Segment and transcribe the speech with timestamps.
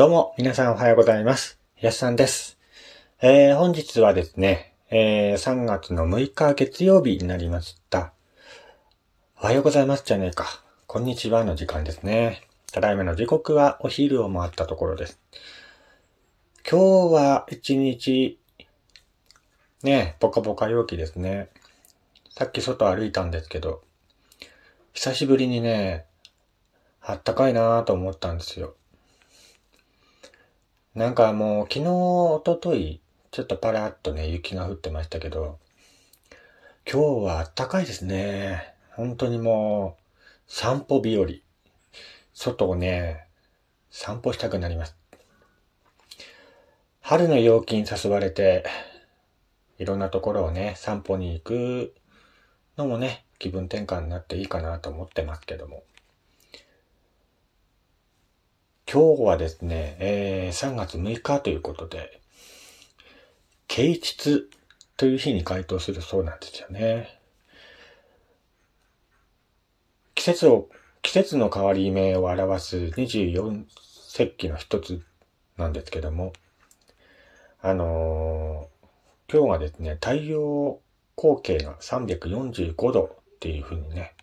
[0.00, 1.58] どうも、皆さんおはようございます。
[1.78, 2.56] やすさんです。
[3.20, 8.14] えー、本日はですね、えー、3月の6日月曜日になりました。
[9.42, 10.46] おはようございますじゃねえか。
[10.86, 12.48] こんにちはの時間ですね。
[12.72, 15.20] ただいまの時刻はお昼を回ったところです。
[16.66, 18.38] 今日は一日、
[19.82, 21.50] ね、ポカポカ陽気ですね。
[22.30, 23.82] さっき外歩いたんですけど、
[24.94, 26.06] 久しぶりにね、
[27.02, 28.76] あったかいなぁと思ったんですよ。
[30.94, 33.00] なんかもう昨日、おととい、
[33.30, 35.60] ちょっとパラッとね、雪が降ってましたけど、
[36.84, 38.74] 今日はあったかいですね。
[38.96, 40.02] 本当にもう、
[40.48, 41.28] 散歩日和。
[42.34, 43.28] 外をね、
[43.90, 44.96] 散歩したくなります。
[47.02, 48.64] 春の陽気に誘われて、
[49.78, 51.94] いろんなところをね、散歩に行く
[52.76, 55.84] のもね、気分転換になっていいかなと思ってますけども。
[58.92, 62.20] 今日はですね、えー、3月6日ということで、
[63.68, 64.48] 啓蟄
[64.96, 67.20] という日に該当するそうなんですよね。
[70.16, 70.68] 季節を、
[71.02, 73.64] 季節の変わり目を表す24
[74.08, 75.00] 節気の一つ
[75.56, 76.32] なんですけども、
[77.62, 80.80] あのー、今日はですね、太陽
[81.16, 84.16] 光景が345度っていう風にね、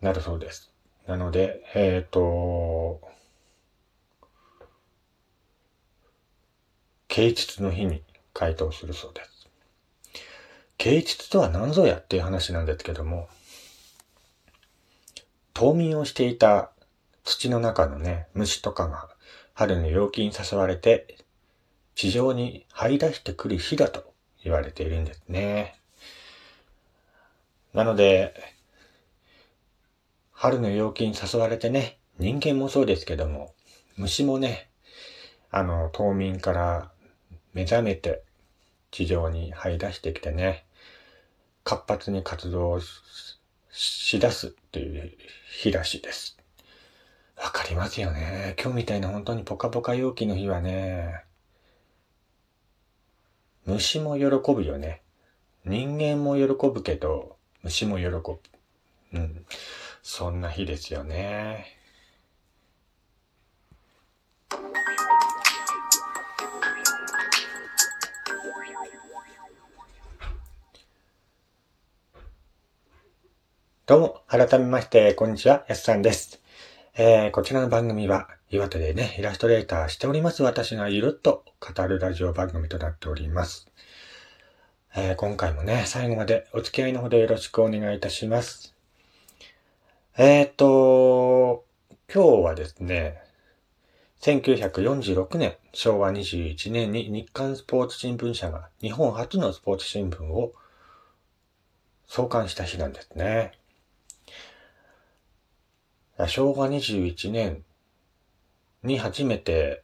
[0.00, 0.72] なるそうです。
[1.06, 3.00] なので、えっ、ー、と、
[7.08, 9.48] 啓蟄の日に回答するそうです。
[10.78, 13.28] 啓蟄とは何ぞやっていう話なんですけども、
[15.54, 16.70] 冬眠をしていた
[17.24, 19.08] 土の中のね、虫とかが
[19.54, 21.18] 春の陽気に誘われて
[21.94, 25.78] 地上に這い出してくる日だと言われているんですね。
[27.74, 28.34] なので、
[30.42, 33.54] 春の陽気に誘われてね、人間もそうですけども、
[33.96, 34.70] 虫もね、
[35.52, 36.90] あの、冬眠から
[37.54, 38.24] 目覚めて
[38.90, 40.66] 地上に這い出してきてね、
[41.62, 42.80] 活発に活動
[43.70, 45.12] し出すっていう
[45.48, 46.36] 日らしいです。
[47.36, 48.56] わかりますよね。
[48.60, 51.22] 今日みたいな本当にポカポカ陽気の日はね、
[53.64, 55.02] 虫も喜ぶよね。
[55.64, 58.40] 人間も喜ぶけど、虫も喜ぶ。
[59.12, 59.46] うん。
[60.02, 61.78] そんな日ですよね。
[73.86, 76.40] どうも、改めまして、こんにちは、やすさんです。
[76.96, 83.68] えー、こちらの番組は、岩手でね、イラストレーターしております私がゆるっと語るラジオ番組となっております。
[84.96, 88.74] えー、今回もね、最後までお付き合いのほどよろしくお願いいたします。
[90.18, 91.64] えーと、
[92.14, 93.22] 今日はですね、
[94.20, 100.52] 1946年、昭和21年に日刊スポーツ新聞社が日本初のスポーツ新聞を
[102.06, 103.52] 創刊した日なんですね。
[106.28, 107.64] 昭和21年
[108.82, 109.82] に初めて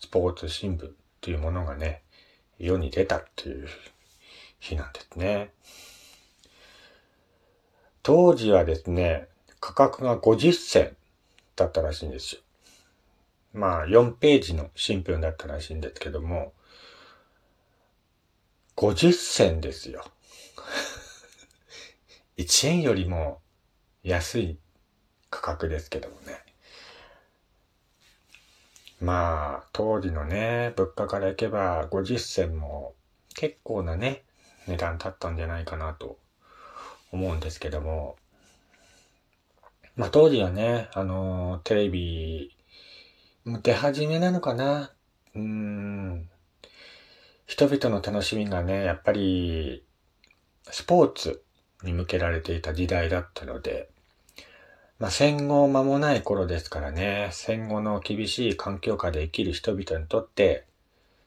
[0.00, 0.90] スポーツ新聞
[1.20, 2.02] というものがね、
[2.58, 3.68] 世に出たっていう
[4.58, 5.52] 日なんですね。
[8.02, 9.28] 当時はですね、
[9.60, 10.96] 価格が50銭
[11.56, 12.40] だったらしいんですよ。
[13.52, 16.52] まあ、4ページの新聞だったらしいんですけども、
[18.76, 20.04] 50銭ですよ。
[22.36, 23.40] 1円よりも
[24.02, 24.58] 安い
[25.30, 26.44] 価格ですけどもね。
[29.00, 32.94] まあ、当時のね、物価からいけば50銭も
[33.34, 34.24] 結構なね、
[34.66, 36.18] 値段だったんじゃないかなと
[37.10, 38.16] 思うんですけども。
[39.96, 42.54] まあ当時はね、あの、テレビ、
[43.46, 44.92] 出始めなのかな
[45.34, 46.28] うーん。
[47.46, 49.86] 人々の楽しみがね、やっぱり、
[50.64, 51.42] スポーツ
[51.82, 53.88] に向けられていた時代だったので、
[54.98, 60.66] まあ、戦後間もない頃ですからね、戦後の厳しい環境下で生きる人々にとって、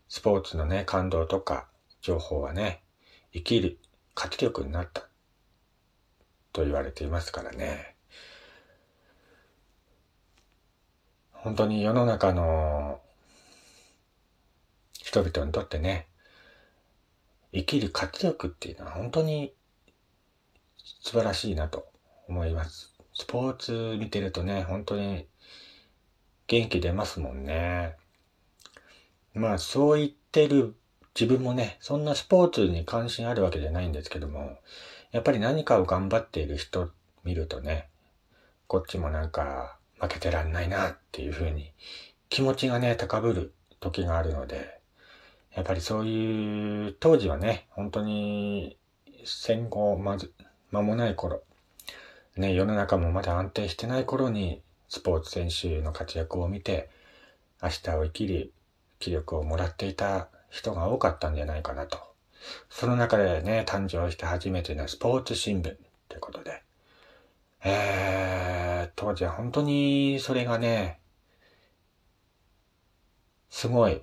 [0.10, 1.68] スポーツのね、感動とか
[2.02, 2.84] 情報はね、
[3.34, 3.80] 生きる
[4.14, 5.08] 活力になった
[6.54, 7.96] と言われていますからね。
[11.44, 13.00] 本当に世の中の
[14.92, 16.08] 人々にとってね、
[17.54, 19.54] 生きる活力っていうのは本当に
[21.02, 21.88] 素晴らしいなと
[22.28, 22.94] 思います。
[23.14, 25.28] スポーツ見てるとね、本当に
[26.48, 27.96] 元気出ますもんね。
[29.34, 30.76] まあそう言ってる
[31.20, 34.60] 自分もね、そんなスポーツに関心あるわけじゃないんですけども、
[35.12, 36.92] やっぱり何かを頑張っている人
[37.24, 37.88] 見るとね、
[38.68, 41.74] こっちもなんか負けてらんないなっていうふうに
[42.30, 44.80] 気持ちがね、高ぶる時があるので、
[45.56, 48.78] やっぱりそういう、当時はね、本当に
[49.26, 50.32] 戦後まず、
[50.72, 51.42] 間もない頃、
[52.38, 56.90] ね、世の中もまだ安定してない頃に、スポーツ選手の活躍を見て、
[57.62, 58.54] 明日を生きる
[59.00, 61.98] 気力をもらっていた人が多かったんじゃないかなと。
[62.70, 65.76] その中でね、誕生して初めてのスポーツ新聞
[66.08, 66.62] ということで、
[67.64, 71.00] えー、当時は本当にそれがね、
[73.50, 74.02] すごい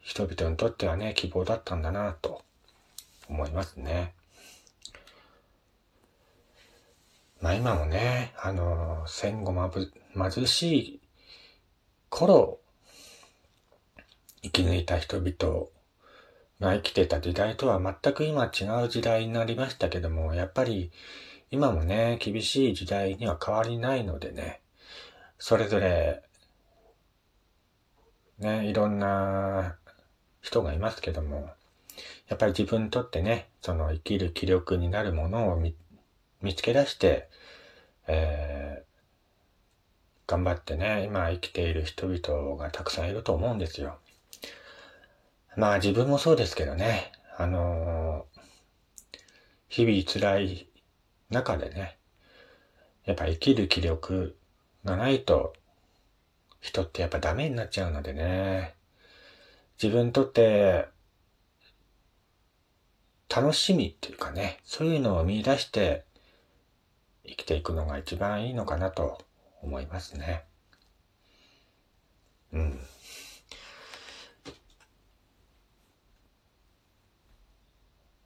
[0.00, 2.42] 人々にとってはね、希望だったんだなと
[3.28, 4.14] 思いますね。
[7.40, 11.00] まあ今もね、あの、戦後まぶ、貧しい
[12.08, 12.60] 頃、
[14.42, 15.66] 生き抜いた人々
[16.60, 20.92] が生きてた時代とは全く今違う時代になりましたけども、やっぱり
[21.54, 24.60] 今もね、厳しい時代には変わりないのでね、
[25.38, 26.20] それぞれ、
[28.40, 29.76] ね、いろんな
[30.40, 31.48] 人がいますけども、
[32.26, 35.76] やっぱり自分にとってね、その生きる気力になるものを見
[36.56, 37.28] つけ出して、
[38.08, 44.00] えー、頑張ってね、今生きている人々がたくさんいると思うんですよ。
[45.56, 48.40] まあ自分もそうですけどね、あのー、
[49.68, 50.68] 日々辛い
[51.34, 51.98] 中でね、
[53.04, 54.36] やっぱ生きる気力
[54.84, 55.52] がないと
[56.60, 58.74] 人ってやっぱダメになっちゃうのでね、
[59.82, 60.86] 自分にとって
[63.28, 66.04] 楽しみっていうかね、そういうのを見出して
[67.26, 69.18] 生きていくのが一番いいのかなと
[69.60, 70.44] 思いますね。
[72.52, 72.80] うん。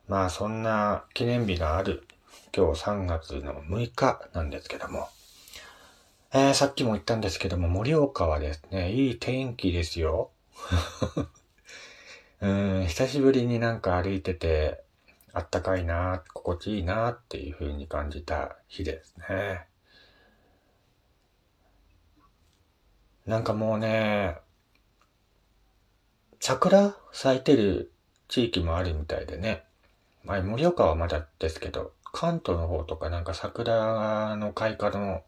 [0.07, 2.07] まあそんな記念日がある
[2.57, 5.09] 今日3月の6日なんですけども、
[6.33, 10.31] えー、さっきも言ったんですけども、盛岡はですね、いい天気ですよ。
[12.41, 12.49] う
[12.83, 14.83] ん、久しぶりになんか歩いてて、
[15.33, 19.67] あったかいな、心地いいなっていう風に感じた日ですね。
[23.27, 24.39] なんかもうね、
[26.41, 27.93] 桜咲いてる
[28.29, 29.65] 地域もあるみたいでね。
[30.25, 35.23] まあ、盛岡はまだですけど、関東の方とかなんか桜の開花の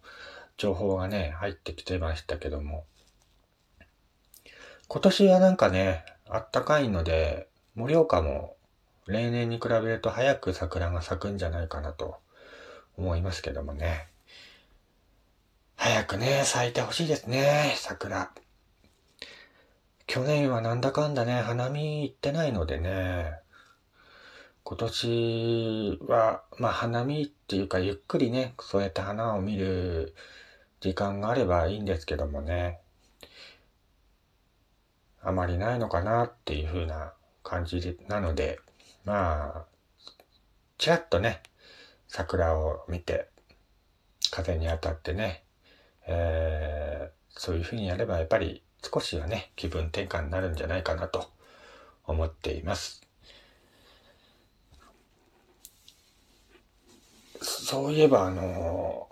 [0.56, 2.84] 情報がね、入ってきてましたけども。
[4.88, 8.56] 今年はなんかね、あったかいので、盛岡も
[9.06, 12.16] 例年に比べると早く桜が咲くんじゃないかなと
[12.96, 14.08] 思いますけどもね。
[15.76, 18.30] 早くね、咲いてほしいですね、桜。
[20.06, 23.32] 去年はなんだかんだね、花見行ってないのでね、
[24.64, 30.14] 今年は、まあ花見っていうかゆっくりね、そうやって花を見る
[30.80, 32.80] 時間があればいいんですけどもね、
[35.22, 37.12] あまりないのかなっていう風な
[37.42, 38.58] 感じなので、
[39.04, 39.64] まあ、
[40.78, 41.42] ちらっとね、
[42.08, 43.28] 桜を見て、
[44.30, 45.44] 風に当たってね、
[46.06, 51.30] えー、そういう風にやればやっぱり少しはね、気分転換になるんじゃないかなと
[52.06, 53.09] 思っています。
[57.70, 59.08] そういえばあの、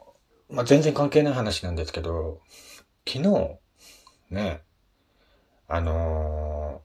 [0.51, 2.41] まあ、全然関係ない話なんですけど、
[3.07, 3.61] 昨日、
[4.31, 4.63] ね、
[5.69, 6.83] あの、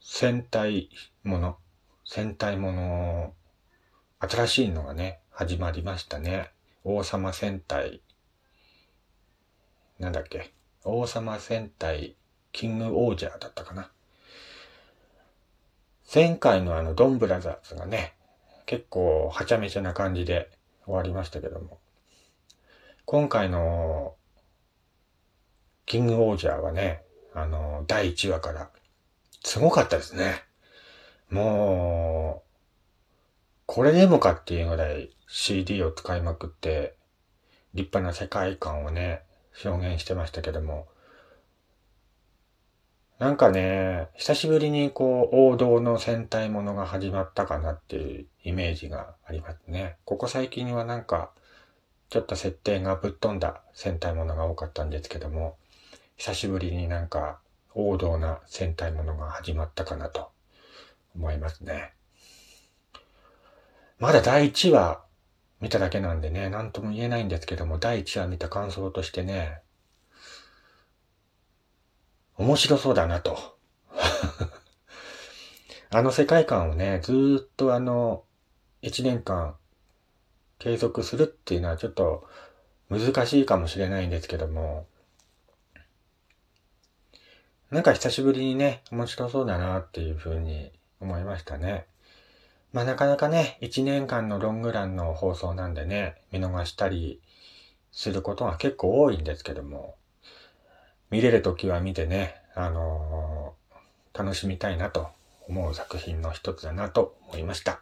[0.00, 0.88] 戦隊
[1.24, 1.56] もの、
[2.04, 3.34] 戦隊もの、
[4.20, 6.52] 新しいのがね、始まりましたね。
[6.84, 8.02] 王様戦隊、
[9.98, 12.14] なんだっけ、王様戦隊、
[12.52, 13.90] キングオージャーだったかな。
[16.14, 18.14] 前回のあの、ドンブラザーズがね、
[18.66, 20.48] 結構はちゃめちゃな感じで
[20.90, 21.78] 終わりましたけども、
[23.04, 24.16] 今回の、
[25.86, 28.70] キングオージャーはね、あの、第1話から、
[29.44, 30.42] すごかったですね。
[31.30, 32.50] もう、
[33.66, 36.96] これでもかっていうぐらい CD を使いまくって、
[37.74, 39.22] 立派な世界観をね、
[39.64, 40.88] 表現してましたけども、
[43.20, 49.98] なんかね、久しぶりにこう、王道の戦隊ものが始まったかなっていうイメージがありますね。
[50.06, 51.30] ここ最近はなんか、
[52.08, 55.58] ちょっと設定がぶっ飛んだ戦隊ものが多かったんですけども、
[56.16, 57.40] 久しぶりになんか
[57.74, 60.30] 王道な戦隊ものが始まったかなと
[61.14, 61.92] 思いますね。
[63.98, 65.04] まだ第1話
[65.60, 69.60] 見ただけなんでね、なんとも言えないんですけども、第1話見た感想としてね、
[72.40, 73.36] 面白そうだなと。
[75.90, 78.24] あの世界観をね、ずっとあの、
[78.80, 79.56] 1年間
[80.58, 82.26] 継続するっていうのはちょっと
[82.88, 84.86] 難しいかもしれないんですけども、
[87.70, 91.84] なんか久しぶりにね、面白そうだなっていうふうに思いましたね。
[92.72, 97.20] まあなかなかね、1年間のロングランの放送なんでね、見逃したり
[97.92, 99.96] することが結構多いんですけども、
[101.10, 105.08] 見れるときは見てね、あのー、楽しみたいなと
[105.48, 107.80] 思う作品の一つだなと思いました。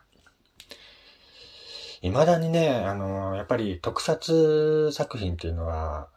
[2.00, 6.08] 未だにね、あのー、やっぱり特撮作品っていうのは、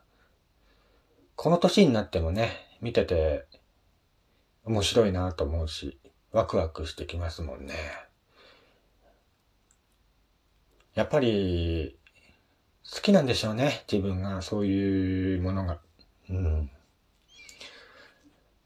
[1.36, 2.51] この年になってもね、
[2.82, 3.46] 見てて
[4.63, 5.98] 面白いなと思うし、
[6.32, 7.74] ワクワクしてきますもんね。
[10.94, 11.98] やっぱり、
[12.94, 13.84] 好きなんでしょうね。
[13.91, 15.80] 自分がそういうものが。
[16.30, 16.72] うん。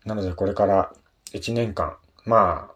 [0.06, 0.94] なのでこれから
[1.34, 2.76] 1年間、まあ、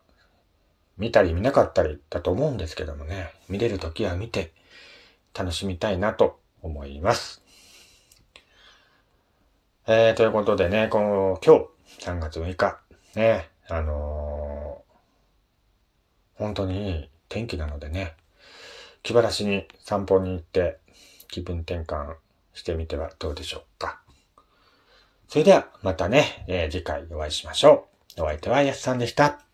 [0.97, 4.51] 見たり見なかったりだと思うんですけどもね、見れる時は見て
[5.33, 7.41] 楽しみたいなと思います。
[9.87, 11.65] えー、ということでね、この今
[11.99, 12.79] 日3月6日、
[13.15, 18.15] ね、あのー、本当にいい天気なのでね、
[19.03, 20.77] 気晴らしに散歩に行って
[21.27, 22.15] 気分転換
[22.53, 23.98] してみてはどうでしょうか。
[25.29, 28.23] それではまたね、えー、次回お会いしましょう。
[28.23, 29.48] お相手はやすさんでした。